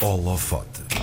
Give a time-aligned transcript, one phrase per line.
[0.00, 0.95] Holofote.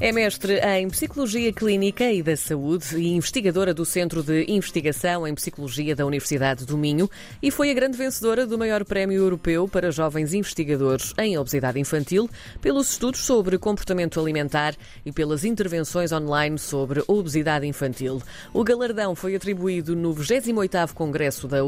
[0.00, 5.32] É mestre em Psicologia Clínica e da Saúde e investigadora do Centro de Investigação em
[5.36, 7.08] Psicologia da Universidade do Minho
[7.40, 12.28] e foi a grande vencedora do maior prémio europeu para jovens investigadores em obesidade infantil
[12.60, 14.74] pelos estudos sobre comportamento alimentar
[15.06, 18.20] e pelas intervenções online sobre obesidade infantil.
[18.52, 21.58] O galardão foi atribuído no 28º Congresso da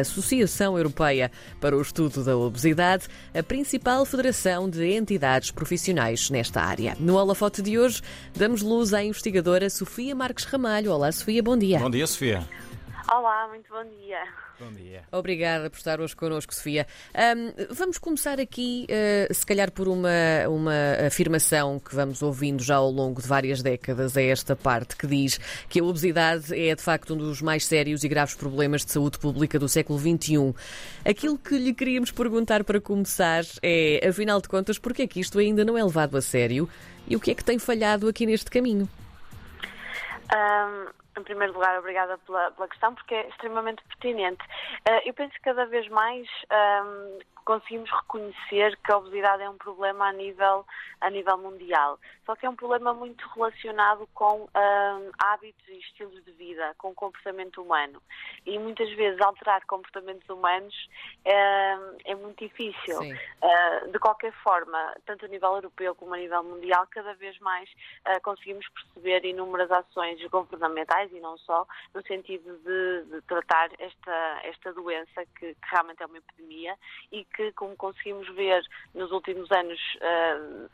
[0.00, 1.30] Associação Europeia
[1.60, 6.96] para o Estudo da Obesidade, a principal federação de entidades profissionais nesta área.
[6.98, 8.02] No holofote de hoje,
[8.36, 10.92] damos luz à investigadora Sofia Marques Ramalho.
[10.92, 11.78] Olá, Sofia, bom dia.
[11.78, 12.46] Bom dia, Sofia.
[13.08, 14.18] Olá, muito bom dia.
[14.58, 15.04] Bom dia.
[15.12, 16.88] Obrigada por estar hoje connosco, Sofia.
[17.14, 20.08] Um, vamos começar aqui, uh, se calhar, por uma,
[20.48, 25.06] uma afirmação que vamos ouvindo já ao longo de várias décadas, é esta parte que
[25.06, 25.38] diz
[25.68, 29.20] que a obesidade é, de facto, um dos mais sérios e graves problemas de saúde
[29.20, 30.52] pública do século XXI.
[31.04, 35.38] Aquilo que lhe queríamos perguntar para começar é, afinal de contas, porquê é que isto
[35.38, 36.68] ainda não é levado a sério
[37.06, 38.88] e o que é que tem falhado aqui neste caminho?
[40.34, 44.42] Um, em primeiro lugar, obrigada pela, pela, questão, porque é extremamente pertinente.
[44.88, 46.26] Uh, eu penso que cada vez mais
[46.84, 50.66] um, conseguimos reconhecer que a obesidade é um problema a nível,
[51.00, 51.98] a nível mundial.
[52.26, 56.92] Só que é um problema muito relacionado com uh, hábitos e estilos de vida, com
[56.92, 58.02] comportamento humano.
[58.44, 60.74] E muitas vezes alterar comportamentos humanos
[61.24, 62.98] uh, é muito difícil.
[62.98, 67.70] Uh, de qualquer forma, tanto a nível europeu como a nível mundial, cada vez mais
[68.22, 74.72] conseguimos perceber inúmeras ações governamentais e não só, no sentido de, de tratar esta, esta
[74.72, 76.76] doença que, que realmente é uma epidemia
[77.12, 78.62] e que, como conseguimos ver
[78.94, 80.68] nos últimos anos uh,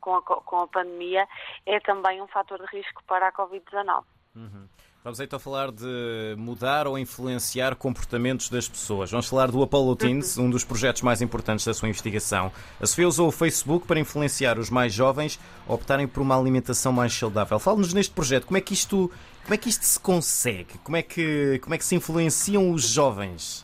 [0.00, 1.26] com, a, com, a, pandemia,
[1.66, 4.04] é também um fator de risco para a Covid-19.
[4.36, 4.68] Uhum.
[5.04, 9.10] Vamos então falar de mudar ou influenciar comportamentos das pessoas.
[9.10, 12.50] Vamos falar do Apollo Teens, um dos projetos mais importantes da sua investigação.
[12.80, 16.90] A Sofia usou o Facebook para influenciar os mais jovens a optarem por uma alimentação
[16.90, 17.58] mais saudável.
[17.58, 20.78] Fale-nos neste projeto, como é que isto, como é que isto se consegue?
[20.78, 23.62] Como é que, como é que se influenciam os jovens?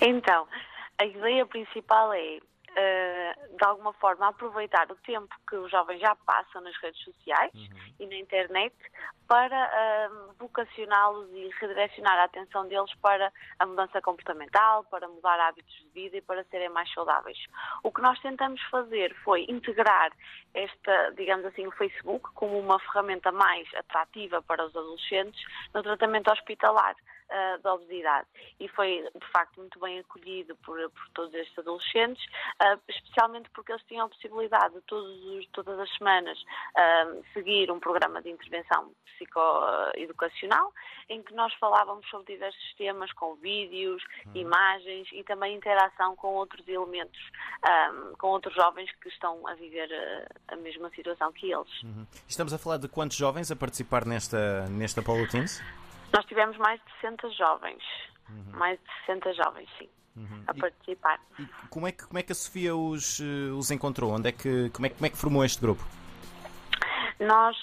[0.00, 0.46] Então,
[0.98, 2.38] a ideia principal é,
[2.76, 7.52] uh, de alguma forma, aproveitar o tempo que os jovens já passam nas redes sociais
[7.54, 7.94] uhum.
[8.00, 8.74] e na internet
[9.26, 15.74] para uh, vocacioná-los e redirecionar a atenção deles para a mudança comportamental, para mudar hábitos
[15.74, 17.38] de vida e para serem mais saudáveis.
[17.82, 20.12] O que nós tentamos fazer foi integrar
[20.54, 25.42] esta, digamos assim, o Facebook como uma ferramenta mais atrativa para os adolescentes
[25.74, 26.94] no tratamento hospitalar
[27.30, 28.26] uh, da obesidade.
[28.60, 32.24] E foi, de facto, muito bem acolhido por, por todos estes adolescentes,
[32.62, 37.80] uh, especialmente porque eles tinham a possibilidade de todos, todas as semanas uh, seguir um
[37.80, 40.72] programa de intervenção psicoeducacional,
[41.08, 44.32] em que nós falávamos sobre diversos temas, com vídeos, uhum.
[44.34, 47.18] imagens e também interação com outros elementos,
[47.64, 51.82] um, com outros jovens que estão a viver a, a mesma situação que eles.
[51.82, 52.06] Uhum.
[52.28, 55.62] Estamos a falar de quantos jovens a participar nesta, nesta Apollo Teens?
[56.12, 57.82] Nós tivemos mais de 60 jovens,
[58.28, 58.58] uhum.
[58.58, 59.88] mais de 60 jovens, sim.
[60.16, 60.44] Uhum.
[60.46, 61.20] a participar.
[61.38, 64.12] E, e como, é que, como é que a Sofia os, uh, os encontrou?
[64.12, 65.84] Onde é que, como, é, como é que formou este grupo?
[67.18, 67.56] Nós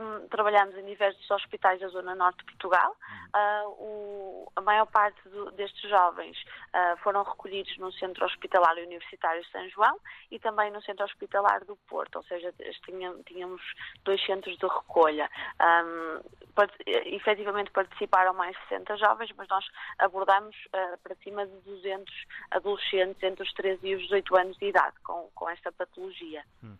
[0.00, 2.96] um, trabalhamos em diversos hospitais da Zona Norte de Portugal.
[3.34, 6.36] Uh, o, a maior parte do, destes jovens
[6.74, 9.98] uh, foram recolhidos no Centro Hospitalar Universitário de São João
[10.30, 12.54] e também no Centro Hospitalar do Porto, ou seja,
[12.84, 13.62] tínhamos,
[14.04, 15.28] dois centros de recolha.
[15.60, 16.20] Um,
[16.54, 19.64] part, efetivamente participaram mais de 60 jovens, mas nós
[19.98, 22.14] abordamos uh, para cima de 200
[22.52, 26.44] adolescentes entre os 13 e os 18 anos de idade com, com esta patologia.
[26.62, 26.76] Hum.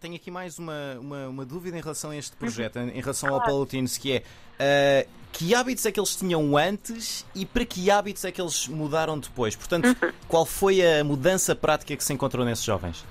[0.00, 3.42] Tenho aqui mais uma, uma, uma, dúvida em relação a este projeto, em relação ao
[3.42, 7.90] Paulo Tines, que é uh, que hábitos é que eles tinham antes e para que
[7.90, 9.54] hábitos é que eles mudaram depois?
[9.54, 10.12] Portanto, uhum.
[10.26, 13.04] qual foi a mudança prática que se encontrou nesses jovens?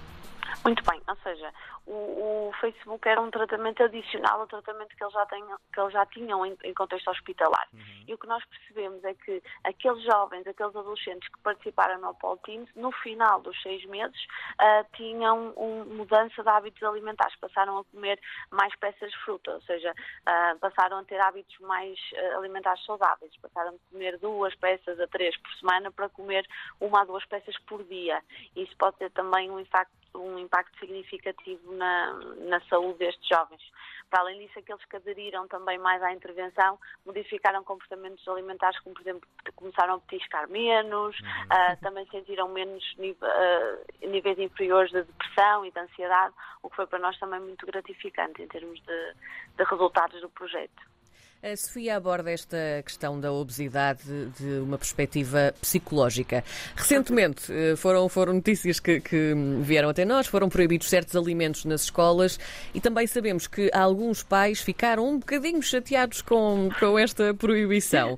[0.66, 1.54] Muito bem, ou seja,
[1.88, 5.94] o, o, Facebook era um tratamento adicional ao tratamento que eles já, tenham, que eles
[5.94, 7.68] já tinham em, em contexto hospitalar.
[7.74, 8.04] Uhum.
[8.08, 12.40] E o que nós percebemos é que aqueles jovens, aqueles adolescentes que participaram no Apollo
[12.44, 14.18] Teams, no final dos seis meses,
[14.60, 18.20] uh, tinham uma mudança de hábitos alimentares, passaram a comer
[18.52, 23.32] mais peças de fruta, ou seja, uh, passaram a ter hábitos mais uh, alimentares saudáveis,
[23.42, 26.46] passaram a comer duas peças a três por semana para comer
[26.82, 28.22] uma a duas peças por dia.
[28.56, 32.14] Isso pode ter também um impacto um impacto significativo na,
[32.50, 33.62] na saúde destes jovens.
[34.10, 39.02] Para além disso, aqueles que aderiram também mais à intervenção modificaram comportamentos alimentares, como por
[39.02, 41.28] exemplo, começaram a petiscar menos, uhum.
[41.28, 46.88] uh, também sentiram menos uh, níveis inferiores de depressão e de ansiedade, o que foi
[46.88, 49.14] para nós também muito gratificante em termos de,
[49.58, 50.97] de resultados do projeto.
[51.44, 54.02] A Sofia aborda esta questão da obesidade
[54.40, 56.44] de uma perspectiva psicológica.
[56.76, 61.84] Recentemente eh, foram, foram notícias que, que, vieram até nós, foram proibidos certos alimentos nas
[61.84, 62.40] escolas
[62.74, 68.18] e também sabemos que alguns pais ficaram um bocadinho chateados com, com esta proibição.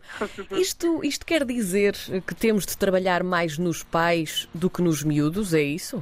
[0.51, 1.95] Isto, isto quer dizer
[2.25, 6.01] que temos de trabalhar mais nos pais do que nos miúdos, é isso?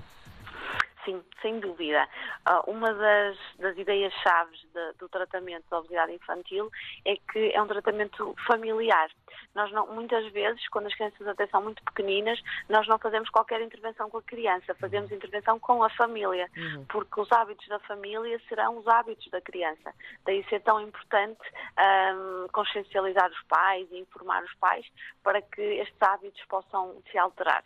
[1.42, 2.08] Sem dúvida.
[2.50, 4.58] Uh, uma das, das ideias-chave
[5.00, 6.70] do tratamento da obesidade infantil
[7.06, 9.10] é que é um tratamento familiar.
[9.54, 12.40] Nós não, muitas vezes, quando as crianças até são muito pequeninas,
[12.70, 16.86] nós não fazemos qualquer intervenção com a criança, fazemos intervenção com a família, uhum.
[16.86, 19.94] porque os hábitos da família serão os hábitos da criança.
[20.26, 21.42] Daí ser tão importante
[21.78, 24.86] um, consciencializar os pais e informar os pais
[25.24, 27.64] para que estes hábitos possam se alterar.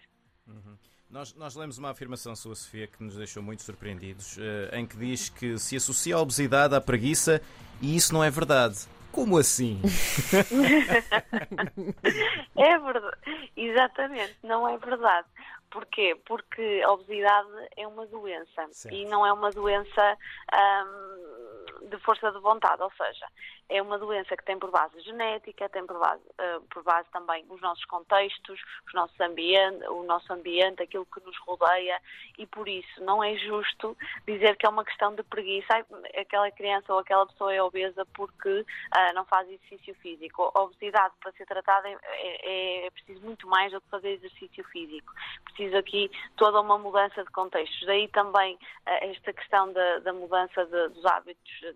[0.48, 0.78] Uhum.
[1.12, 4.96] Nós, nós lemos uma afirmação sua, Sofia, que nos deixou muito surpreendidos, uh, em que
[4.96, 7.42] diz que se associa a obesidade à preguiça
[7.82, 8.88] e isso não é verdade.
[9.12, 9.82] Como assim?
[12.56, 13.18] é verdade,
[13.58, 15.28] exatamente, não é verdade.
[15.70, 16.18] Porquê?
[16.26, 18.96] Porque a obesidade é uma doença certo.
[18.96, 20.18] e não é uma doença
[20.54, 23.28] hum, de força de vontade, ou seja,
[23.70, 27.46] é uma doença que tem por base genética, tem por base, uh, por base também
[27.50, 32.00] os nossos contextos, os nossos ambiente, o nosso ambiente, aquilo que nos rodeia
[32.38, 33.98] e por isso não é justo
[34.28, 35.86] dizer que é uma questão de preguiça,
[36.20, 40.52] aquela criança ou aquela pessoa é obesa porque uh, não faz exercício físico.
[40.54, 44.64] A obesidade para ser tratada é, é, é preciso muito mais do que fazer exercício
[44.66, 45.14] físico.
[45.46, 47.86] Preciso aqui toda uma mudança de contextos.
[47.86, 48.60] Daí também uh,
[49.02, 51.71] esta questão da, da mudança de, dos hábitos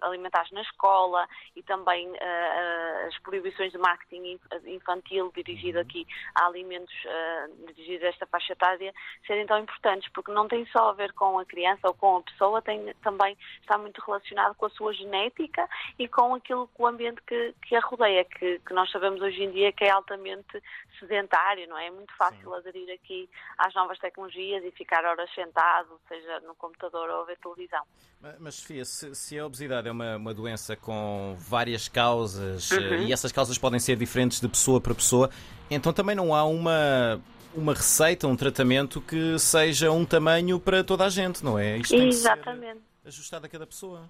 [0.00, 5.84] alimentares na escola, e também uh, as proibições de marketing infantil dirigido uhum.
[5.84, 8.94] aqui a alimentos uh, dirigidos a esta faixa etária
[9.26, 12.22] serem tão importantes, porque não tem só a ver com a criança ou com a
[12.22, 15.68] pessoa, tem, também está muito relacionado com a sua genética
[15.98, 19.42] e com aquilo, com o ambiente que, que a rodeia, que, que nós sabemos hoje
[19.42, 20.62] em dia que é altamente
[20.98, 21.88] sedentário, não é?
[21.88, 22.54] É muito fácil Sim.
[22.54, 27.38] aderir aqui às novas tecnologias e ficar horas sentado, seja no computador ou a ver
[27.38, 27.82] televisão.
[28.20, 33.02] Mas, mas Sofia, se, se, a obesidade é uma, uma doença com várias causas uhum.
[33.06, 35.30] e essas causas podem ser diferentes de pessoa para pessoa,
[35.70, 37.20] então também não há uma
[37.54, 41.78] uma receita, um tratamento que seja um tamanho para toda a gente, não é?
[41.78, 42.80] Isto Exatamente.
[43.04, 44.08] ajustado a cada pessoa.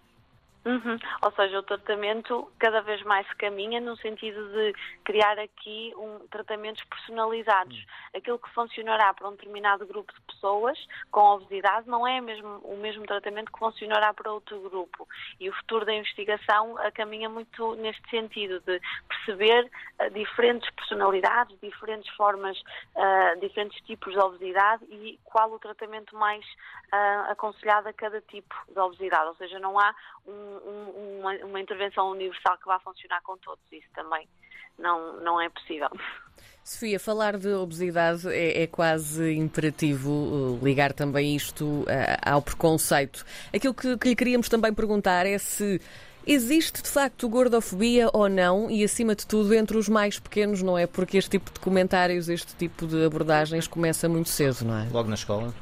[0.64, 0.99] Uhum.
[1.22, 4.75] Ou seja, o tratamento cada vez mais se caminha no sentido de
[5.05, 7.76] criar aqui um, tratamentos personalizados.
[7.76, 8.19] Uhum.
[8.19, 10.78] Aquilo que funcionará para um determinado grupo de pessoas
[11.10, 15.08] com obesidade não é mesmo, o mesmo tratamento que funcionará para outro grupo.
[15.40, 19.64] E o futuro da investigação uh, caminha muito neste sentido de perceber
[20.00, 26.44] uh, diferentes personalidades, diferentes formas, uh, diferentes tipos de obesidade e qual o tratamento mais
[27.28, 29.28] aconselhado a cada tipo de obesidade.
[29.28, 29.94] Ou seja, não há
[30.29, 33.65] um um, uma, uma, intervenção universal que vá funcionar com todos.
[33.73, 34.29] Isso também
[34.79, 35.89] não, não é possível.
[36.63, 41.87] Sofia, falar de obesidade é, é quase imperativo uh, ligar também isto uh,
[42.23, 43.25] ao preconceito.
[43.55, 45.81] Aquilo que, que lhe queríamos também perguntar é se
[46.31, 50.77] Existe de facto gordofobia ou não e, acima de tudo, entre os mais pequenos, não
[50.77, 50.87] é?
[50.87, 54.87] Porque este tipo de comentários, este tipo de abordagens começa muito cedo, não é?
[54.93, 55.55] Logo na escola?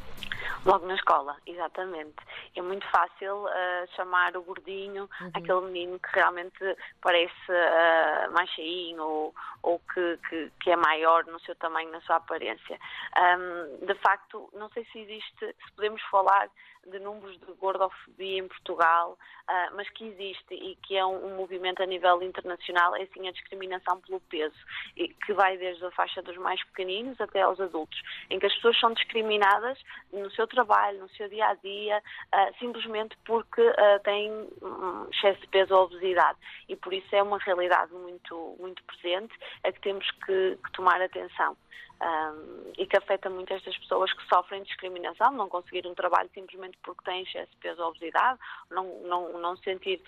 [0.66, 2.16] Logo na escola, exatamente.
[2.56, 5.30] É muito fácil uh, chamar o gordinho uhum.
[5.32, 6.58] aquele menino que realmente
[7.00, 9.34] parece uh, mais cheinho ou,
[9.66, 12.78] ou que, que, que, é maior no seu tamanho, na sua aparência.
[13.18, 16.48] Um, de facto, não sei se existe, se podemos falar
[16.86, 19.18] de números de gordofobia em Portugal,
[19.48, 23.26] uh, mas que existe e que é um, um, movimento a nível internacional, é assim
[23.28, 24.56] a discriminação pelo peso,
[24.96, 28.54] e que vai desde a faixa dos mais pequeninos até aos adultos, em que as
[28.54, 29.78] pessoas são discriminadas
[30.12, 35.40] no seu trabalho, no seu dia a dia, uh, simplesmente porque uh, têm um excesso
[35.40, 36.38] de peso ou obesidade.
[36.68, 41.00] E por isso é uma realidade muito, muito presente, a que temos que, que tomar
[41.00, 41.56] atenção
[42.00, 46.78] um, e que afeta muito estas pessoas que sofrem discriminação, não conseguir um trabalho simplesmente
[46.82, 48.38] porque têm excesso de peso ou obesidade,
[48.70, 50.02] não, não, não se sentir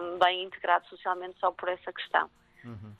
[0.00, 2.30] um, bem integrado socialmente só por essa questão.
[2.64, 2.92] Uhum.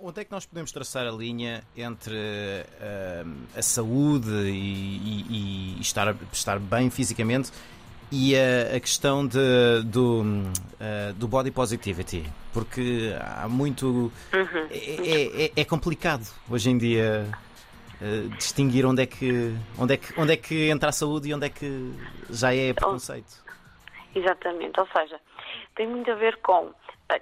[0.00, 5.80] Onde é que nós podemos traçar a linha entre uh, a saúde e, e, e,
[5.80, 7.52] estar, estar bem fisicamente
[8.10, 12.24] e a, a questão de, do, uh, do body positivity?
[12.52, 13.86] Porque há muito.
[13.86, 14.68] Uhum.
[14.70, 17.26] É, é, é complicado hoje em dia
[18.00, 21.34] uh, distinguir onde é, que, onde, é que, onde é que entra a saúde e
[21.34, 21.92] onde é que
[22.30, 23.44] já é preconceito.
[24.14, 25.20] Exatamente, ou seja,
[25.76, 26.72] tem muito a ver com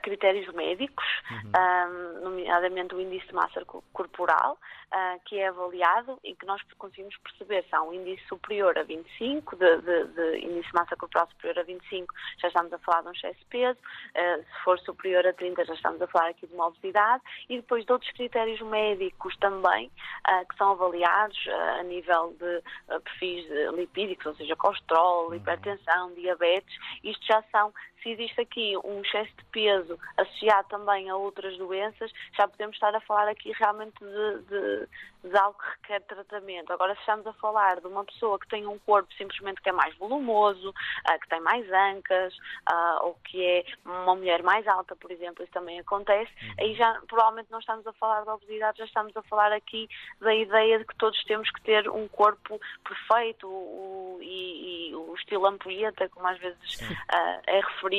[0.03, 1.53] critérios médicos, uhum.
[1.57, 4.59] um, nomeadamente o índice de massa corporal,
[4.93, 8.83] uh, que é avaliado e que nós conseguimos perceber se há um índice superior a
[8.83, 13.03] 25, de, de, de índice de massa corporal superior a 25, já estamos a falar
[13.03, 16.31] de um excesso de peso, uh, se for superior a 30, já estamos a falar
[16.31, 19.91] aqui de uma obesidade, e depois de outros critérios médicos também,
[20.29, 21.37] uh, que são avaliados
[21.79, 22.63] a nível de
[23.01, 25.35] perfis lipídicos, ou seja, colesterol, uhum.
[25.35, 26.75] hipertensão, diabetes,
[27.05, 27.73] isto já são
[28.07, 32.95] se existe aqui um excesso de peso associado também a outras doenças, já podemos estar
[32.95, 34.89] a falar aqui realmente de, de,
[35.29, 36.73] de algo que requer tratamento.
[36.73, 39.73] Agora, se estamos a falar de uma pessoa que tem um corpo simplesmente que é
[39.73, 42.33] mais volumoso, uh, que tem mais ancas,
[42.71, 46.55] uh, ou que é uma mulher mais alta, por exemplo, isso também acontece, uhum.
[46.61, 49.89] aí já provavelmente não estamos a falar de obesidade, já estamos a falar aqui
[50.21, 55.13] da ideia de que todos temos que ter um corpo perfeito o, e, e, o
[55.17, 57.96] estilo ampulheta, como às vezes uh, é referido,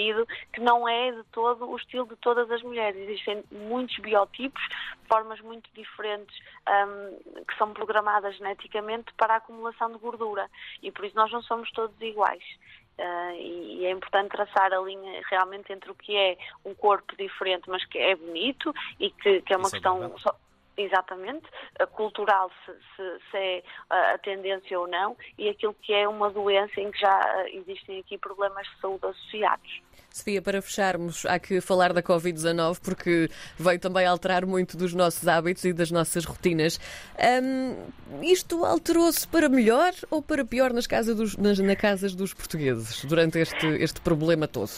[0.53, 3.09] que não é de todo o estilo de todas as mulheres.
[3.09, 4.61] Existem muitos biotipos,
[5.07, 6.37] formas muito diferentes
[6.67, 10.49] um, que são programadas geneticamente para a acumulação de gordura
[10.81, 12.43] e por isso nós não somos todos iguais.
[12.97, 16.35] Uh, e, é importante traçar a linha realmente entre o que é
[16.65, 20.15] um corpo diferente, mas que é bonito e que, que é uma questão.
[20.79, 21.47] Exatamente,
[21.93, 26.79] cultural, se, se, se, é a tendência ou não, e aquilo que é uma doença
[26.79, 29.81] em que já existem aqui problemas de saúde associados.
[30.17, 35.27] Sofia, para fecharmos, há que falar da Covid-19 porque veio também alterar muito dos nossos
[35.27, 36.79] hábitos e das nossas rotinas.
[37.17, 37.75] Um,
[38.23, 43.37] isto alterou-se para melhor ou para pior nas casas dos, nas, casas dos portugueses durante
[43.39, 44.71] este, este problema todo?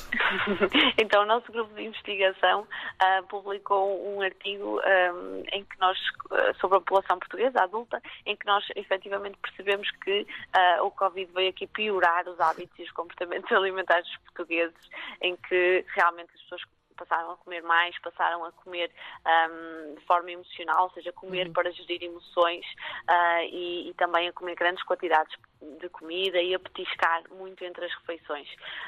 [0.99, 5.97] então, o nosso grupo de investigação uh, publicou um artigo um, em que nós,
[6.31, 11.31] uh, sobre a população portuguesa adulta, em que nós efetivamente percebemos que uh, o Covid
[11.33, 14.89] veio aqui piorar os hábitos e os comportamentos alimentares dos portugueses
[15.29, 16.61] em que realmente as pessoas
[16.99, 18.91] passaram a comer mais, passaram a comer
[19.25, 21.53] um, de forma emocional, ou seja, comer uhum.
[21.53, 22.65] para gerir emoções
[23.09, 25.33] uh, e, e, também a comer grandes quantidades
[25.79, 28.47] de comida e a petiscar muito entre as refeições.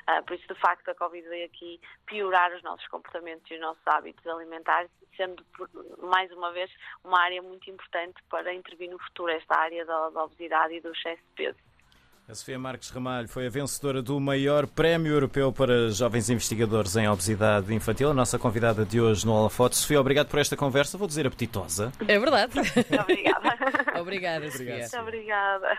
[0.10, 3.62] Uh, por isso, de facto, a Covid veio aqui piorar os nossos comportamentos e os
[3.62, 5.46] nossos hábitos alimentares, sendo,
[6.00, 6.70] mais uma vez,
[7.04, 10.92] uma área muito importante para intervir no futuro, esta área da, da obesidade e do
[10.92, 11.71] excesso de peso.
[12.32, 17.06] A Sofia Marques Ramalho foi a vencedora do maior prémio europeu para jovens investigadores em
[17.06, 19.76] obesidade infantil, a nossa convidada de hoje no Holofote.
[19.76, 21.92] Sofia, obrigado por esta conversa, vou dizer apetitosa.
[22.08, 22.54] É verdade.
[23.02, 23.42] Obrigada.
[24.00, 24.78] Obrigada, Sofia.
[24.78, 25.78] Muito obrigada.